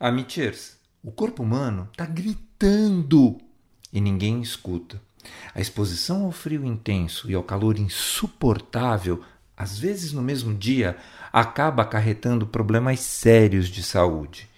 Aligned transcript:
Amichers, 0.00 0.76
o 1.02 1.10
corpo 1.10 1.42
humano 1.42 1.88
está 1.90 2.06
gritando 2.06 3.36
e 3.92 4.00
ninguém 4.00 4.40
escuta. 4.40 5.00
A 5.52 5.60
exposição 5.60 6.26
ao 6.26 6.30
frio 6.30 6.64
intenso 6.64 7.28
e 7.28 7.34
ao 7.34 7.42
calor 7.42 7.76
insuportável, 7.76 9.20
às 9.56 9.76
vezes 9.76 10.12
no 10.12 10.22
mesmo 10.22 10.54
dia, 10.54 10.96
acaba 11.32 11.82
acarretando 11.82 12.46
problemas 12.46 13.00
sérios 13.00 13.66
de 13.66 13.82
saúde. 13.82 14.48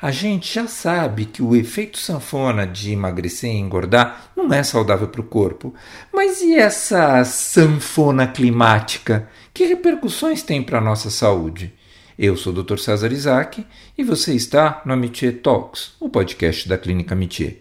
A 0.00 0.12
gente 0.12 0.54
já 0.54 0.68
sabe 0.68 1.24
que 1.24 1.42
o 1.42 1.56
efeito 1.56 1.98
sanfona 1.98 2.64
de 2.64 2.92
emagrecer 2.92 3.50
e 3.50 3.58
engordar 3.58 4.30
não 4.36 4.52
é 4.54 4.62
saudável 4.62 5.08
para 5.08 5.20
o 5.20 5.24
corpo. 5.24 5.74
Mas 6.12 6.40
e 6.40 6.54
essa 6.54 7.24
sanfona 7.24 8.28
climática? 8.28 9.28
Que 9.52 9.64
repercussões 9.64 10.40
tem 10.44 10.62
para 10.62 10.78
a 10.78 10.80
nossa 10.80 11.10
saúde? 11.10 11.74
Eu 12.16 12.36
sou 12.36 12.52
o 12.52 12.62
Dr. 12.62 12.78
César 12.78 13.10
Isaac 13.10 13.66
e 13.98 14.04
você 14.04 14.34
está 14.34 14.80
no 14.86 14.92
Amitié 14.92 15.32
Talks, 15.32 15.94
o 15.98 16.08
podcast 16.08 16.68
da 16.68 16.78
Clínica 16.78 17.12
Amitié. 17.12 17.56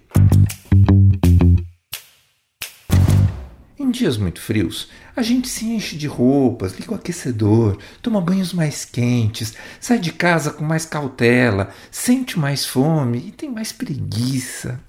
Em 3.80 3.90
dias 3.90 4.16
muito 4.16 4.40
frios, 4.40 4.90
a 5.16 5.24
gente 5.24 5.50
se 5.50 5.66
enche 5.66 5.98
de 5.98 6.06
roupas, 6.06 6.78
liga 6.78 6.92
o 6.92 6.96
aquecedor, 6.96 7.80
toma 8.00 8.22
banhos 8.22 8.54
mais 8.54 8.86
quentes, 8.86 9.56
sai 9.80 9.98
de 9.98 10.12
casa 10.12 10.52
com 10.52 10.64
mais 10.64 10.86
cautela, 10.86 11.74
sente 11.90 12.38
mais 12.38 12.64
fome 12.64 13.30
e 13.30 13.32
tem 13.32 13.50
mais 13.50 13.72
preguiça. 13.72 14.80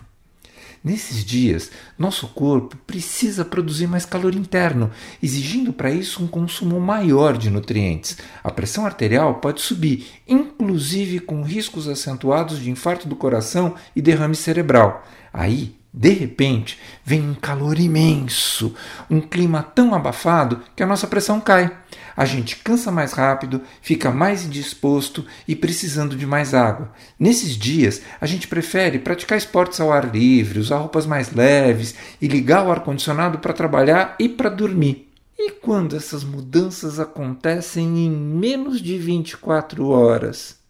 Nesses 0.85 1.25
dias, 1.25 1.71
nosso 1.99 2.29
corpo 2.29 2.77
precisa 2.87 3.43
produzir 3.43 3.87
mais 3.87 4.05
calor 4.05 4.35
interno, 4.35 4.91
exigindo 5.23 5.73
para 5.73 5.91
isso 5.91 6.23
um 6.23 6.27
consumo 6.27 6.79
maior 6.79 7.39
de 7.39 7.49
nutrientes. 7.49 8.19
A 8.43 8.51
pressão 8.51 8.85
arterial 8.85 9.37
pode 9.37 9.63
subir, 9.63 10.07
inclusive 10.29 11.21
com 11.21 11.43
riscos 11.43 11.89
acentuados 11.89 12.61
de 12.61 12.71
infarto 12.71 13.09
do 13.09 13.17
coração 13.17 13.75
e 13.97 14.03
derrame 14.03 14.37
cerebral. 14.37 15.03
Aí, 15.33 15.75
de 15.97 16.11
repente, 16.11 16.77
vem 17.05 17.21
um 17.21 17.35
calor 17.35 17.79
imenso, 17.79 18.75
um 19.09 19.21
clima 19.21 19.63
tão 19.63 19.95
abafado 19.95 20.61
que 20.75 20.83
a 20.83 20.87
nossa 20.87 21.07
pressão 21.07 21.41
cai. 21.41 21.71
A 22.17 22.25
gente 22.25 22.57
cansa 22.57 22.91
mais 22.91 23.13
rápido, 23.13 23.63
fica 23.81 24.11
mais 24.11 24.45
indisposto 24.45 25.25
e 25.47 25.55
precisando 25.55 26.17
de 26.17 26.27
mais 26.27 26.53
água. 26.53 26.93
Nesses 27.17 27.57
dias, 27.57 28.03
a 28.21 28.27
gente 28.27 28.49
prefere 28.49 28.99
praticar 28.99 29.39
esportes 29.39 29.81
ao 29.81 29.93
ar 29.93 30.13
livre, 30.13 30.59
usar 30.59 30.79
roupas 30.79 31.07
mais 31.07 31.31
leves 31.33 31.95
e 32.21 32.27
ligar 32.27 32.67
o 32.67 32.73
ar-condicionado 32.73 33.39
para 33.39 33.53
trabalhar 33.53 34.17
e 34.19 34.29
para 34.29 34.51
dormir. 34.51 35.13
E 35.39 35.53
quando 35.53 35.95
essas 35.95 36.25
mudanças 36.25 36.99
acontecem 36.99 38.05
em 38.05 38.11
menos 38.11 38.83
de 38.83 38.99
24 38.99 39.89
horas? 39.91 40.64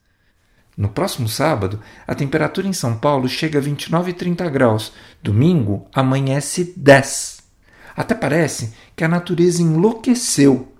No 0.76 0.88
próximo 0.88 1.28
sábado, 1.28 1.78
a 2.06 2.14
temperatura 2.14 2.66
em 2.66 2.72
São 2.72 2.96
Paulo 2.96 3.28
chega 3.28 3.58
a 3.58 3.62
29 3.62 4.10
e 4.10 4.14
30 4.14 4.50
graus. 4.50 4.92
Domingo, 5.22 5.86
amanhece 5.94 6.72
10. 6.76 7.38
Até 7.96 8.14
parece 8.14 8.72
que 8.96 9.04
a 9.04 9.08
natureza 9.08 9.62
enlouqueceu. 9.62 10.72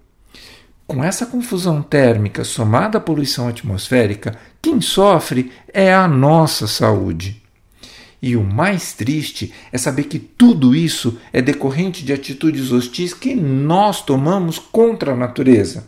Com 0.86 1.02
essa 1.02 1.24
confusão 1.24 1.80
térmica 1.80 2.44
somada 2.44 2.98
à 2.98 3.00
poluição 3.00 3.48
atmosférica, 3.48 4.36
quem 4.60 4.80
sofre 4.80 5.52
é 5.72 5.94
a 5.94 6.08
nossa 6.08 6.66
saúde. 6.66 7.40
E 8.20 8.36
o 8.36 8.42
mais 8.42 8.94
triste 8.94 9.52
é 9.70 9.78
saber 9.78 10.04
que 10.04 10.18
tudo 10.18 10.74
isso 10.74 11.18
é 11.32 11.40
decorrente 11.40 12.04
de 12.04 12.12
atitudes 12.12 12.72
hostis 12.72 13.14
que 13.14 13.34
nós 13.34 14.02
tomamos 14.02 14.58
contra 14.58 15.12
a 15.12 15.16
natureza. 15.16 15.86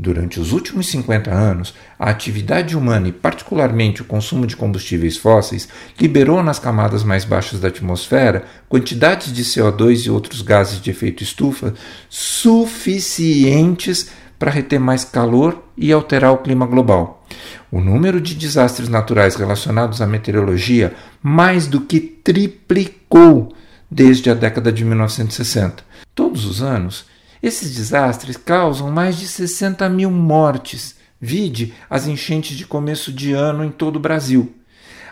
Durante 0.00 0.38
os 0.38 0.52
últimos 0.52 0.86
50 0.90 1.28
anos, 1.28 1.74
a 1.98 2.08
atividade 2.08 2.76
humana 2.76 3.08
e, 3.08 3.12
particularmente, 3.12 4.00
o 4.00 4.04
consumo 4.04 4.46
de 4.46 4.54
combustíveis 4.54 5.16
fósseis 5.16 5.68
liberou 6.00 6.40
nas 6.40 6.60
camadas 6.60 7.02
mais 7.02 7.24
baixas 7.24 7.58
da 7.58 7.66
atmosfera 7.66 8.44
quantidades 8.68 9.32
de 9.32 9.42
CO2 9.42 10.06
e 10.06 10.10
outros 10.10 10.40
gases 10.40 10.80
de 10.80 10.88
efeito 10.88 11.24
estufa 11.24 11.74
suficientes 12.08 14.08
para 14.38 14.52
reter 14.52 14.78
mais 14.78 15.04
calor 15.04 15.64
e 15.76 15.92
alterar 15.92 16.32
o 16.32 16.38
clima 16.38 16.64
global. 16.64 17.26
O 17.68 17.80
número 17.80 18.20
de 18.20 18.36
desastres 18.36 18.88
naturais 18.88 19.34
relacionados 19.34 20.00
à 20.00 20.06
meteorologia 20.06 20.94
mais 21.20 21.66
do 21.66 21.80
que 21.80 21.98
triplicou 21.98 23.52
desde 23.90 24.30
a 24.30 24.34
década 24.34 24.70
de 24.70 24.84
1960. 24.84 25.82
Todos 26.14 26.44
os 26.44 26.62
anos, 26.62 27.04
esses 27.42 27.74
desastres 27.74 28.36
causam 28.36 28.90
mais 28.90 29.16
de 29.16 29.28
60 29.28 29.88
mil 29.88 30.10
mortes. 30.10 30.96
Vide 31.20 31.74
as 31.90 32.06
enchentes 32.06 32.56
de 32.56 32.64
começo 32.64 33.12
de 33.12 33.32
ano 33.32 33.64
em 33.64 33.70
todo 33.70 33.96
o 33.96 34.00
Brasil. 34.00 34.54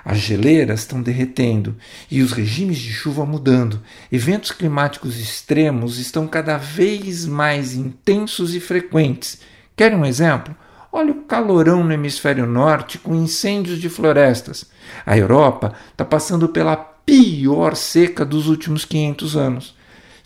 As 0.05 0.19
geleiras 0.19 0.81
estão 0.81 1.03
derretendo 1.03 1.75
e 2.09 2.23
os 2.23 2.31
regimes 2.31 2.79
de 2.79 2.93
chuva 2.93 3.27
mudando. 3.27 3.83
Eventos 4.11 4.53
climáticos 4.53 5.19
extremos 5.19 5.99
estão 5.99 6.29
cada 6.29 6.57
vez 6.57 7.27
mais 7.27 7.75
intensos 7.75 8.55
e 8.55 8.61
frequentes. 8.61 9.41
Querem 9.75 9.99
um 9.99 10.05
exemplo? 10.05 10.55
Olha 10.93 11.11
o 11.11 11.25
calorão 11.25 11.83
no 11.83 11.93
hemisfério 11.93 12.47
norte 12.47 12.99
com 12.99 13.17
incêndios 13.17 13.81
de 13.81 13.89
florestas. 13.89 14.67
A 15.05 15.19
Europa 15.19 15.75
está 15.91 16.05
passando 16.05 16.49
pela 16.49 16.77
pior 16.77 17.75
seca 17.75 18.25
dos 18.25 18.47
últimos 18.47 18.85
500 18.85 19.37
anos. 19.37 19.77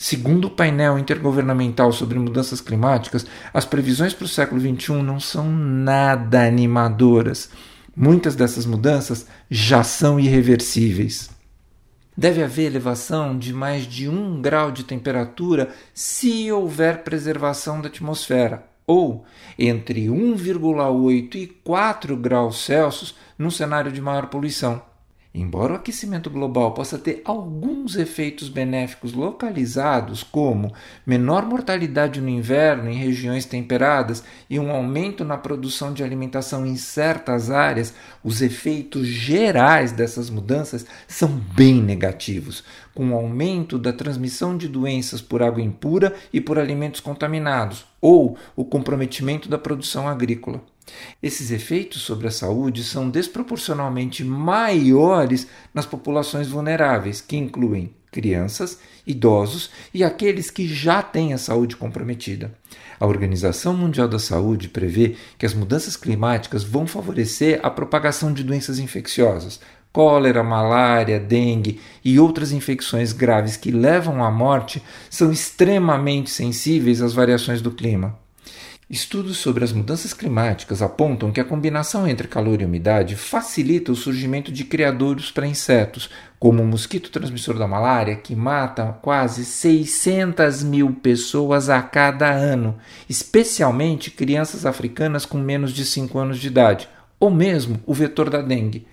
Segundo 0.02 0.46
o 0.46 0.50
painel 0.50 0.98
intergovernamental 0.98 1.92
sobre 1.92 2.18
mudanças 2.18 2.58
climáticas, 2.58 3.26
as 3.52 3.66
previsões 3.66 4.14
para 4.14 4.24
o 4.24 4.28
século 4.28 4.58
XXI 4.58 4.94
não 5.02 5.20
são 5.20 5.46
nada 5.52 6.42
animadoras. 6.42 7.50
Muitas 7.94 8.34
dessas 8.34 8.64
mudanças 8.64 9.26
já 9.50 9.84
são 9.84 10.18
irreversíveis. 10.18 11.28
Deve 12.16 12.42
haver 12.42 12.64
elevação 12.64 13.38
de 13.38 13.52
mais 13.52 13.84
de 13.86 14.08
um 14.08 14.40
grau 14.40 14.72
de 14.72 14.84
temperatura 14.84 15.68
se 15.92 16.50
houver 16.50 17.04
preservação 17.04 17.78
da 17.78 17.88
atmosfera, 17.88 18.64
ou 18.86 19.26
entre 19.58 20.06
1,8 20.06 21.34
e 21.34 21.46
4 21.46 22.16
graus 22.16 22.64
Celsius 22.64 23.14
num 23.38 23.50
cenário 23.50 23.92
de 23.92 24.00
maior 24.00 24.28
poluição. 24.28 24.80
Embora 25.32 25.74
o 25.74 25.76
aquecimento 25.76 26.28
global 26.28 26.74
possa 26.74 26.98
ter 26.98 27.22
alguns 27.24 27.94
efeitos 27.94 28.48
benéficos 28.48 29.12
localizados, 29.12 30.24
como 30.24 30.74
menor 31.06 31.46
mortalidade 31.46 32.20
no 32.20 32.28
inverno 32.28 32.90
em 32.90 32.96
regiões 32.96 33.44
temperadas 33.44 34.24
e 34.48 34.58
um 34.58 34.72
aumento 34.72 35.24
na 35.24 35.38
produção 35.38 35.92
de 35.92 36.02
alimentação 36.02 36.66
em 36.66 36.74
certas 36.74 37.48
áreas, 37.48 37.94
os 38.24 38.42
efeitos 38.42 39.06
gerais 39.06 39.92
dessas 39.92 40.28
mudanças 40.28 40.84
são 41.06 41.28
bem 41.28 41.80
negativos, 41.80 42.64
com 42.92 43.12
o 43.12 43.14
aumento 43.14 43.78
da 43.78 43.92
transmissão 43.92 44.56
de 44.56 44.66
doenças 44.66 45.22
por 45.22 45.44
água 45.44 45.62
impura 45.62 46.12
e 46.32 46.40
por 46.40 46.58
alimentos 46.58 46.98
contaminados, 46.98 47.86
ou 48.00 48.36
o 48.56 48.64
comprometimento 48.64 49.48
da 49.48 49.58
produção 49.58 50.08
agrícola. 50.08 50.60
Esses 51.22 51.50
efeitos 51.50 52.02
sobre 52.02 52.28
a 52.28 52.30
saúde 52.30 52.84
são 52.84 53.10
desproporcionalmente 53.10 54.24
maiores 54.24 55.46
nas 55.72 55.86
populações 55.86 56.48
vulneráveis, 56.48 57.20
que 57.20 57.36
incluem 57.36 57.94
crianças, 58.10 58.78
idosos 59.06 59.70
e 59.94 60.02
aqueles 60.02 60.50
que 60.50 60.66
já 60.66 61.02
têm 61.02 61.32
a 61.32 61.38
saúde 61.38 61.76
comprometida. 61.76 62.52
A 62.98 63.06
Organização 63.06 63.74
Mundial 63.74 64.08
da 64.08 64.18
Saúde 64.18 64.68
prevê 64.68 65.16
que 65.38 65.46
as 65.46 65.54
mudanças 65.54 65.96
climáticas 65.96 66.62
vão 66.62 66.86
favorecer 66.86 67.60
a 67.62 67.70
propagação 67.70 68.32
de 68.32 68.44
doenças 68.44 68.78
infecciosas, 68.78 69.60
cólera, 69.92 70.42
malária, 70.42 71.18
dengue 71.18 71.80
e 72.04 72.18
outras 72.18 72.52
infecções 72.52 73.12
graves 73.12 73.56
que 73.56 73.70
levam 73.70 74.22
à 74.22 74.30
morte 74.30 74.82
são 75.08 75.32
extremamente 75.32 76.30
sensíveis 76.30 77.00
às 77.00 77.12
variações 77.12 77.62
do 77.62 77.70
clima. 77.70 78.19
Estudos 78.90 79.36
sobre 79.36 79.62
as 79.62 79.72
mudanças 79.72 80.12
climáticas 80.12 80.82
apontam 80.82 81.30
que 81.30 81.40
a 81.40 81.44
combinação 81.44 82.08
entre 82.08 82.26
calor 82.26 82.60
e 82.60 82.64
umidade 82.64 83.14
facilita 83.14 83.92
o 83.92 83.94
surgimento 83.94 84.50
de 84.50 84.64
criadouros 84.64 85.30
para 85.30 85.46
insetos, 85.46 86.10
como 86.40 86.60
o 86.60 86.66
mosquito 86.66 87.08
transmissor 87.08 87.56
da 87.56 87.68
malária, 87.68 88.16
que 88.16 88.34
mata 88.34 88.98
quase 89.00 89.44
600 89.44 90.64
mil 90.64 90.92
pessoas 90.92 91.70
a 91.70 91.80
cada 91.80 92.32
ano, 92.32 92.76
especialmente 93.08 94.10
crianças 94.10 94.66
africanas 94.66 95.24
com 95.24 95.38
menos 95.38 95.70
de 95.70 95.84
5 95.84 96.18
anos 96.18 96.40
de 96.40 96.48
idade, 96.48 96.88
ou 97.20 97.30
mesmo 97.30 97.80
o 97.86 97.94
vetor 97.94 98.28
da 98.28 98.42
dengue. 98.42 98.88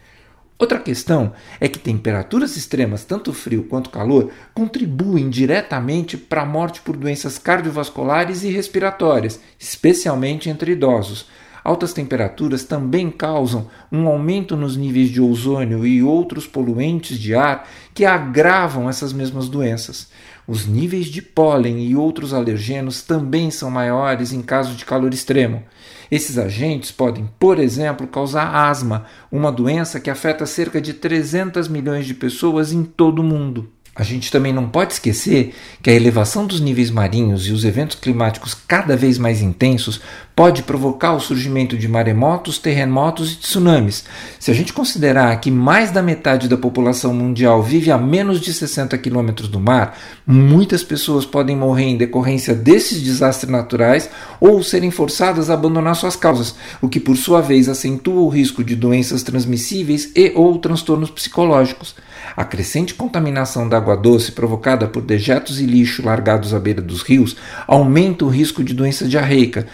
Outra 0.59 0.80
questão 0.80 1.33
é 1.59 1.68
que 1.68 1.77
temperaturas 1.77 2.57
extremas, 2.57 3.06
tanto 3.06 3.31
frio 3.31 3.65
quanto 3.65 3.92
calor, 3.92 4.31
contribuem 4.56 5.30
diretamente 5.30 6.18
para 6.18 6.42
a 6.42 6.45
morte 6.45 6.81
por 6.81 6.98
doenças 6.98 7.38
cardiovasculares 7.38 8.44
e 8.44 8.50
respiratórias, 8.50 9.39
especialmente 9.59 10.50
entre 10.50 10.71
idosos. 10.71 11.27
altas 11.63 11.92
temperaturas 11.92 12.63
também 12.63 13.12
causam 13.12 13.68
um 13.92 14.07
aumento 14.07 14.56
nos 14.56 14.77
níveis 14.77 15.09
de 15.09 15.21
ozônio 15.21 15.86
e 15.86 16.01
outros 16.01 16.48
poluentes 16.48 17.19
de 17.19 17.36
ar 17.36 17.68
que 17.94 18.06
agravam 18.06 18.89
essas 18.89 19.12
mesmas 19.12 19.50
doenças. 19.50 20.09
Os 20.47 20.65
níveis 20.65 21.07
de 21.07 21.21
pólen 21.21 21.85
e 21.85 21.94
outros 21.94 22.33
alergenos 22.33 23.01
também 23.01 23.51
são 23.51 23.69
maiores 23.69 24.31
em 24.31 24.41
caso 24.41 24.75
de 24.75 24.85
calor 24.85 25.13
extremo. 25.13 25.61
Esses 26.09 26.38
agentes 26.38 26.89
podem, 26.89 27.29
por 27.38 27.59
exemplo, 27.59 28.07
causar 28.07 28.55
asma, 28.55 29.05
uma 29.29 29.51
doença 29.51 29.99
que 29.99 30.09
afeta 30.09 30.45
cerca 30.45 30.79
de 30.79 30.94
300 30.94 31.67
milhões 31.67 32.05
de 32.05 32.13
pessoas 32.13 32.71
em 32.71 32.85
todo 32.85 33.19
o 33.19 33.23
mundo. 33.25 33.69
A 33.94 34.03
gente 34.03 34.31
também 34.31 34.53
não 34.53 34.69
pode 34.69 34.94
esquecer 34.94 35.53
que 35.81 35.89
a 35.89 35.94
elevação 35.94 36.45
dos 36.45 36.61
níveis 36.61 36.91
marinhos 36.91 37.47
e 37.47 37.51
os 37.51 37.65
eventos 37.65 37.97
climáticos 37.97 38.53
cada 38.53 38.95
vez 38.95 39.17
mais 39.17 39.41
intensos 39.41 39.99
pode 40.37 40.61
provocar 40.61 41.13
o 41.13 41.19
surgimento 41.19 41.75
de 41.75 41.87
maremotos, 41.87 42.59
terremotos 42.59 43.33
e 43.33 43.37
tsunamis. 43.37 44.03
Se 44.39 44.51
a 44.51 44.53
gente 44.53 44.71
considerar 44.71 45.35
que 45.41 45.49
mais 45.49 45.89
da 45.89 46.03
metade 46.03 46.47
da 46.47 46.55
população 46.55 47.11
mundial 47.11 47.63
vive 47.63 47.89
a 47.89 47.97
menos 47.97 48.39
de 48.39 48.53
60 48.53 48.95
quilômetros 48.99 49.49
do 49.49 49.59
mar, 49.59 49.97
muitas 50.27 50.83
pessoas 50.83 51.25
podem 51.25 51.55
morrer 51.55 51.85
em 51.85 51.97
decorrência 51.97 52.53
desses 52.53 53.01
desastres 53.01 53.51
naturais 53.51 54.11
ou 54.39 54.61
serem 54.61 54.91
forçadas 54.91 55.49
a 55.49 55.55
abandonar 55.55 55.95
suas 55.95 56.15
causas, 56.15 56.53
o 56.83 56.87
que 56.87 56.99
por 56.99 57.17
sua 57.17 57.41
vez 57.41 57.67
acentua 57.67 58.21
o 58.21 58.29
risco 58.29 58.63
de 58.63 58.75
doenças 58.75 59.23
transmissíveis 59.23 60.11
e 60.15 60.33
ou 60.35 60.59
transtornos 60.59 61.09
psicológicos. 61.09 61.95
A 62.35 62.43
crescente 62.43 62.93
contaminação 62.93 63.67
da 63.67 63.77
água 63.77 63.97
doce 63.97 64.31
provocada 64.31 64.87
por 64.87 65.01
dejetos 65.01 65.59
e 65.59 65.65
lixo 65.65 66.05
largados 66.05 66.53
à 66.53 66.59
beira 66.59 66.81
dos 66.81 67.01
rios 67.01 67.35
aumenta 67.65 68.25
o 68.25 68.29
risco 68.29 68.63
de 68.63 68.75
doença 68.75 69.07
diarreica, 69.07 69.65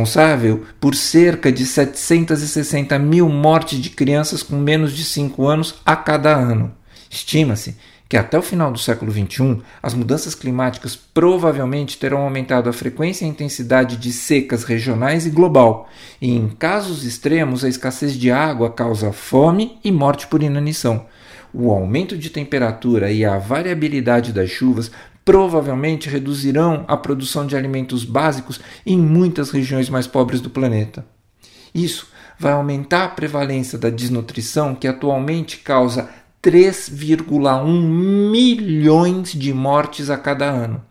responsável 0.00 0.64
por 0.80 0.94
cerca 0.94 1.52
de 1.52 1.66
760 1.66 2.98
mil 2.98 3.28
mortes 3.28 3.78
de 3.78 3.90
crianças 3.90 4.42
com 4.42 4.56
menos 4.56 4.92
de 4.92 5.04
5 5.04 5.46
anos 5.46 5.74
a 5.84 5.94
cada 5.94 6.34
ano. 6.34 6.72
Estima-se 7.10 7.76
que 8.08 8.16
até 8.16 8.36
o 8.36 8.42
final 8.42 8.72
do 8.72 8.78
século 8.78 9.12
XXI, 9.12 9.60
as 9.80 9.94
mudanças 9.94 10.34
climáticas 10.34 10.96
provavelmente 10.96 11.96
terão 11.96 12.22
aumentado 12.22 12.68
a 12.68 12.72
frequência 12.72 13.24
e 13.24 13.28
intensidade 13.28 13.96
de 13.96 14.12
secas 14.12 14.64
regionais 14.64 15.26
e 15.26 15.30
global, 15.30 15.88
e 16.20 16.34
em 16.34 16.48
casos 16.48 17.04
extremos, 17.04 17.64
a 17.64 17.68
escassez 17.68 18.14
de 18.14 18.32
água 18.32 18.68
causa 18.68 19.12
fome 19.12 19.78
e 19.84 19.92
morte 19.92 20.26
por 20.26 20.42
inanição 20.42 21.06
o 21.52 21.70
aumento 21.70 22.16
de 22.16 22.30
temperatura 22.30 23.10
e 23.10 23.24
a 23.24 23.36
variabilidade 23.36 24.32
das 24.32 24.50
chuvas 24.50 24.90
provavelmente 25.24 26.08
reduzirão 26.08 26.84
a 26.88 26.96
produção 26.96 27.46
de 27.46 27.56
alimentos 27.56 28.04
básicos 28.04 28.60
em 28.84 28.98
muitas 28.98 29.50
regiões 29.50 29.88
mais 29.88 30.06
pobres 30.06 30.40
do 30.40 30.50
planeta. 30.50 31.04
Isso 31.74 32.08
vai 32.38 32.52
aumentar 32.52 33.04
a 33.04 33.08
prevalência 33.08 33.78
da 33.78 33.90
desnutrição, 33.90 34.74
que 34.74 34.88
atualmente 34.88 35.58
causa 35.58 36.08
3,1 36.42 38.30
milhões 38.30 39.32
de 39.32 39.52
mortes 39.52 40.08
a 40.10 40.16
cada 40.16 40.46
ano 40.46 40.82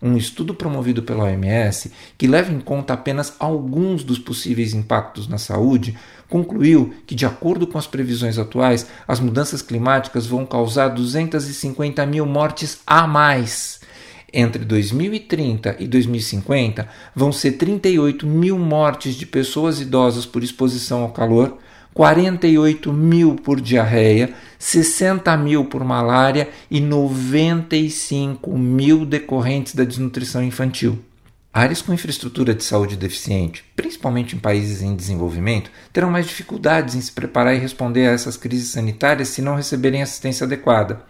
um 0.00 0.16
estudo 0.16 0.54
promovido 0.54 1.02
pela 1.02 1.24
OMS, 1.24 1.92
que 2.16 2.26
leva 2.26 2.52
em 2.52 2.60
conta 2.60 2.94
apenas 2.94 3.34
alguns 3.38 4.04
dos 4.04 4.18
possíveis 4.18 4.74
impactos 4.74 5.28
na 5.28 5.38
saúde, 5.38 5.96
concluiu 6.28 6.94
que, 7.06 7.14
de 7.14 7.26
acordo 7.26 7.66
com 7.66 7.78
as 7.78 7.86
previsões 7.86 8.38
atuais, 8.38 8.86
as 9.06 9.20
mudanças 9.20 9.62
climáticas 9.62 10.26
vão 10.26 10.44
causar 10.44 10.88
250 10.88 12.04
mil 12.06 12.26
mortes 12.26 12.80
a 12.86 13.06
mais. 13.06 13.80
Entre 14.32 14.64
2030 14.64 15.76
e 15.78 15.86
2050, 15.86 16.88
vão 17.14 17.32
ser 17.32 17.52
38 17.52 18.26
mil 18.26 18.58
mortes 18.58 19.14
de 19.14 19.24
pessoas 19.24 19.80
idosas 19.80 20.26
por 20.26 20.42
exposição 20.42 21.02
ao 21.02 21.10
calor, 21.10 21.58
48 21.94 22.92
mil 22.92 23.36
por 23.36 23.58
diarreia, 23.58 24.34
60 24.58 25.34
mil 25.38 25.64
por 25.64 25.82
malária 25.82 26.50
e 26.70 26.80
95 26.80 28.58
mil 28.58 29.06
decorrentes 29.06 29.74
da 29.74 29.84
desnutrição 29.84 30.42
infantil. 30.42 30.98
Áreas 31.56 31.80
com 31.80 31.94
infraestrutura 31.94 32.54
de 32.54 32.62
saúde 32.62 32.98
deficiente, 32.98 33.64
principalmente 33.74 34.36
em 34.36 34.38
países 34.38 34.82
em 34.82 34.94
desenvolvimento, 34.94 35.70
terão 35.90 36.10
mais 36.10 36.26
dificuldades 36.26 36.94
em 36.94 37.00
se 37.00 37.10
preparar 37.10 37.54
e 37.54 37.58
responder 37.58 38.06
a 38.06 38.10
essas 38.10 38.36
crises 38.36 38.68
sanitárias 38.68 39.28
se 39.28 39.40
não 39.40 39.56
receberem 39.56 40.02
assistência 40.02 40.44
adequada. 40.44 41.00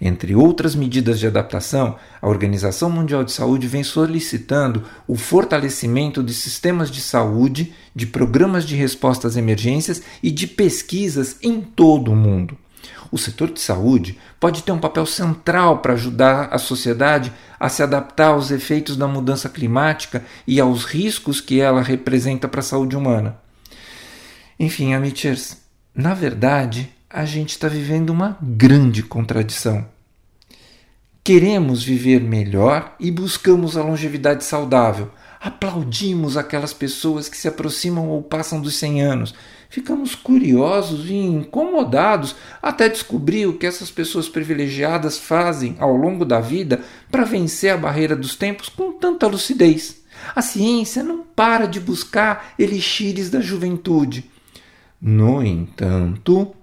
Entre 0.00 0.34
outras 0.34 0.74
medidas 0.74 1.20
de 1.20 1.28
adaptação, 1.28 1.94
a 2.20 2.28
Organização 2.28 2.90
Mundial 2.90 3.22
de 3.22 3.30
Saúde 3.30 3.68
vem 3.68 3.84
solicitando 3.84 4.82
o 5.06 5.14
fortalecimento 5.14 6.20
de 6.20 6.34
sistemas 6.34 6.90
de 6.90 7.00
saúde, 7.00 7.72
de 7.94 8.04
programas 8.04 8.66
de 8.66 8.74
resposta 8.74 9.28
às 9.28 9.36
emergências 9.36 10.02
e 10.20 10.32
de 10.32 10.48
pesquisas 10.48 11.36
em 11.40 11.60
todo 11.60 12.10
o 12.10 12.16
mundo. 12.16 12.58
O 13.10 13.18
setor 13.18 13.50
de 13.50 13.60
saúde 13.60 14.18
pode 14.40 14.62
ter 14.62 14.72
um 14.72 14.78
papel 14.78 15.04
central 15.06 15.78
para 15.78 15.92
ajudar 15.92 16.48
a 16.50 16.58
sociedade 16.58 17.32
a 17.60 17.68
se 17.68 17.82
adaptar 17.82 18.28
aos 18.28 18.50
efeitos 18.50 18.96
da 18.96 19.06
mudança 19.06 19.48
climática 19.48 20.24
e 20.46 20.60
aos 20.60 20.84
riscos 20.84 21.40
que 21.40 21.60
ela 21.60 21.82
representa 21.82 22.48
para 22.48 22.60
a 22.60 22.64
saúde 22.64 22.96
humana. 22.96 23.36
Enfim, 24.58 24.94
amiters, 24.94 25.58
na 25.94 26.14
verdade, 26.14 26.92
a 27.08 27.24
gente 27.24 27.50
está 27.50 27.68
vivendo 27.68 28.10
uma 28.10 28.38
grande 28.40 29.02
contradição. 29.02 29.86
Queremos 31.24 31.84
viver 31.84 32.20
melhor 32.20 32.96
e 32.98 33.10
buscamos 33.10 33.76
a 33.76 33.82
longevidade 33.82 34.42
saudável. 34.42 35.10
Aplaudimos 35.40 36.36
aquelas 36.36 36.72
pessoas 36.72 37.28
que 37.28 37.36
se 37.36 37.46
aproximam 37.46 38.08
ou 38.08 38.22
passam 38.22 38.60
dos 38.60 38.74
100 38.76 39.02
anos 39.02 39.34
ficamos 39.72 40.14
curiosos 40.14 41.08
e 41.08 41.14
incomodados 41.14 42.36
até 42.60 42.90
descobrir 42.90 43.46
o 43.46 43.56
que 43.56 43.66
essas 43.66 43.90
pessoas 43.90 44.28
privilegiadas 44.28 45.16
fazem 45.16 45.76
ao 45.78 45.96
longo 45.96 46.26
da 46.26 46.40
vida 46.40 46.82
para 47.10 47.24
vencer 47.24 47.72
a 47.72 47.76
barreira 47.78 48.14
dos 48.14 48.36
tempos 48.36 48.68
com 48.68 48.92
tanta 48.92 49.26
lucidez. 49.26 50.04
A 50.36 50.42
ciência 50.42 51.02
não 51.02 51.20
para 51.22 51.64
de 51.64 51.80
buscar 51.80 52.52
elixires 52.58 53.30
da 53.30 53.40
juventude. 53.40 54.30
No 55.00 55.42
entanto, 55.42 56.54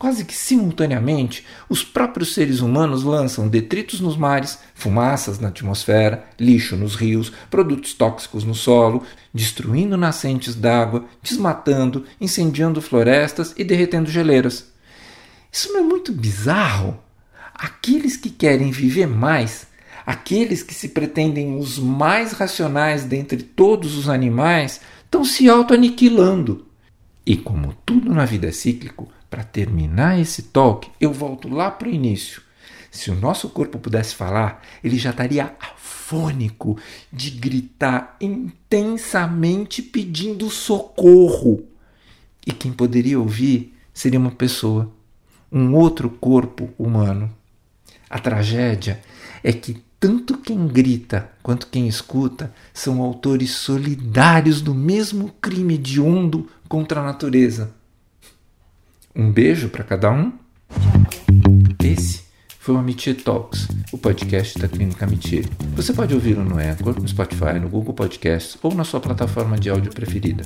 Quase 0.00 0.24
que 0.24 0.34
simultaneamente, 0.34 1.44
os 1.68 1.84
próprios 1.84 2.32
seres 2.32 2.60
humanos 2.60 3.02
lançam 3.02 3.46
detritos 3.46 4.00
nos 4.00 4.16
mares, 4.16 4.58
fumaças 4.74 5.38
na 5.38 5.48
atmosfera, 5.48 6.24
lixo 6.40 6.74
nos 6.74 6.94
rios, 6.94 7.30
produtos 7.50 7.92
tóxicos 7.92 8.42
no 8.42 8.54
solo, 8.54 9.02
destruindo 9.34 9.98
nascentes 9.98 10.54
d'água, 10.54 11.04
desmatando, 11.22 12.06
incendiando 12.18 12.80
florestas 12.80 13.52
e 13.58 13.62
derretendo 13.62 14.10
geleiras. 14.10 14.72
Isso 15.52 15.70
não 15.70 15.80
é 15.80 15.82
muito 15.82 16.14
bizarro? 16.14 16.98
Aqueles 17.54 18.16
que 18.16 18.30
querem 18.30 18.70
viver 18.70 19.06
mais, 19.06 19.66
aqueles 20.06 20.62
que 20.62 20.72
se 20.72 20.88
pretendem 20.88 21.58
os 21.58 21.78
mais 21.78 22.32
racionais 22.32 23.04
dentre 23.04 23.42
todos 23.42 23.98
os 23.98 24.08
animais, 24.08 24.80
estão 25.04 25.26
se 25.26 25.46
auto-aniquilando. 25.46 26.64
E 27.26 27.36
como 27.36 27.74
tudo 27.84 28.14
na 28.14 28.24
vida 28.24 28.48
é 28.48 28.50
cíclico, 28.50 29.12
para 29.30 29.44
terminar 29.44 30.18
esse 30.18 30.42
talk, 30.42 30.90
eu 31.00 31.12
volto 31.12 31.48
lá 31.48 31.70
para 31.70 31.88
o 31.88 31.92
início. 31.92 32.42
Se 32.90 33.10
o 33.10 33.14
nosso 33.14 33.48
corpo 33.48 33.78
pudesse 33.78 34.16
falar, 34.16 34.62
ele 34.82 34.98
já 34.98 35.10
estaria 35.10 35.54
afônico 35.60 36.76
de 37.12 37.30
gritar 37.30 38.16
intensamente 38.20 39.80
pedindo 39.80 40.50
socorro. 40.50 41.64
E 42.44 42.50
quem 42.50 42.72
poderia 42.72 43.20
ouvir 43.20 43.72
seria 43.94 44.18
uma 44.18 44.32
pessoa, 44.32 44.90
um 45.52 45.74
outro 45.74 46.10
corpo 46.10 46.68
humano. 46.76 47.32
A 48.08 48.18
tragédia 48.18 49.00
é 49.44 49.52
que 49.52 49.80
tanto 50.00 50.38
quem 50.38 50.66
grita 50.66 51.30
quanto 51.42 51.68
quem 51.68 51.86
escuta 51.86 52.52
são 52.74 53.00
autores 53.00 53.50
solidários 53.50 54.60
do 54.60 54.74
mesmo 54.74 55.30
crime 55.40 55.74
hediondo 55.74 56.48
contra 56.68 57.00
a 57.00 57.04
natureza. 57.04 57.72
Um 59.20 59.30
beijo 59.30 59.68
para 59.68 59.84
cada 59.84 60.10
um. 60.10 60.32
Esse 61.84 62.22
foi 62.58 62.74
o 62.74 62.78
Amitie 62.78 63.12
Talks, 63.12 63.68
o 63.92 63.98
podcast 63.98 64.58
da 64.58 64.66
Clínica 64.66 65.04
Amitie. 65.04 65.44
Você 65.76 65.92
pode 65.92 66.14
ouvi-lo 66.14 66.42
no 66.42 66.56
Anchor, 66.56 66.98
no 66.98 67.06
Spotify, 67.06 67.60
no 67.60 67.68
Google 67.68 67.92
Podcasts 67.92 68.56
ou 68.62 68.74
na 68.74 68.82
sua 68.82 68.98
plataforma 68.98 69.58
de 69.58 69.68
áudio 69.68 69.92
preferida. 69.92 70.44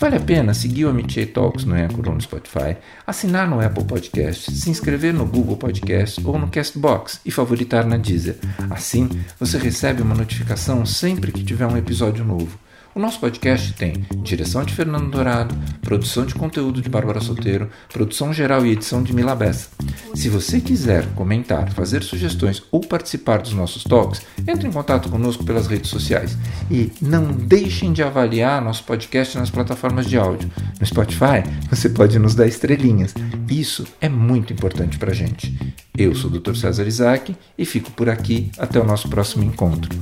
Vale 0.00 0.16
a 0.16 0.20
pena 0.20 0.54
seguir 0.54 0.86
o 0.86 0.88
Amitie 0.88 1.26
Talks 1.26 1.64
no 1.64 1.76
Anchor 1.76 2.08
ou 2.08 2.14
no 2.16 2.20
Spotify, 2.20 2.76
assinar 3.06 3.48
no 3.48 3.60
Apple 3.60 3.84
Podcasts, 3.84 4.58
se 4.58 4.70
inscrever 4.70 5.14
no 5.14 5.24
Google 5.24 5.56
Podcasts 5.56 6.24
ou 6.24 6.36
no 6.36 6.48
Castbox 6.48 7.20
e 7.24 7.30
favoritar 7.30 7.86
na 7.86 7.96
Deezer. 7.96 8.38
Assim, 8.68 9.08
você 9.38 9.56
recebe 9.56 10.02
uma 10.02 10.16
notificação 10.16 10.84
sempre 10.84 11.30
que 11.30 11.44
tiver 11.44 11.68
um 11.68 11.76
episódio 11.76 12.24
novo. 12.24 12.58
O 12.96 12.98
nosso 12.98 13.20
podcast 13.20 13.74
tem 13.74 14.06
direção 14.22 14.64
de 14.64 14.72
Fernando 14.72 15.10
Dourado, 15.10 15.54
produção 15.82 16.24
de 16.24 16.34
conteúdo 16.34 16.80
de 16.80 16.88
Bárbara 16.88 17.20
Soteiro, 17.20 17.68
produção 17.92 18.32
geral 18.32 18.64
e 18.64 18.70
edição 18.70 19.02
de 19.02 19.14
Mila 19.14 19.34
Bessa. 19.36 19.68
Se 20.14 20.30
você 20.30 20.62
quiser 20.62 21.06
comentar, 21.14 21.70
fazer 21.72 22.02
sugestões 22.02 22.62
ou 22.72 22.80
participar 22.80 23.42
dos 23.42 23.52
nossos 23.52 23.84
talks, 23.84 24.22
entre 24.48 24.66
em 24.66 24.72
contato 24.72 25.10
conosco 25.10 25.44
pelas 25.44 25.66
redes 25.66 25.90
sociais. 25.90 26.38
E 26.70 26.90
não 27.02 27.26
deixem 27.26 27.92
de 27.92 28.02
avaliar 28.02 28.62
nosso 28.62 28.82
podcast 28.84 29.36
nas 29.36 29.50
plataformas 29.50 30.06
de 30.06 30.16
áudio. 30.16 30.50
No 30.80 30.86
Spotify, 30.86 31.44
você 31.68 31.90
pode 31.90 32.18
nos 32.18 32.34
dar 32.34 32.46
estrelinhas. 32.46 33.12
Isso 33.50 33.86
é 34.00 34.08
muito 34.08 34.54
importante 34.54 34.96
para 34.96 35.10
a 35.10 35.14
gente. 35.14 35.54
Eu 35.98 36.14
sou 36.14 36.30
o 36.30 36.40
Dr. 36.40 36.56
César 36.56 36.86
Isaac 36.86 37.36
e 37.58 37.66
fico 37.66 37.90
por 37.90 38.08
aqui 38.08 38.50
até 38.56 38.80
o 38.80 38.86
nosso 38.86 39.06
próximo 39.10 39.44
encontro. 39.44 39.94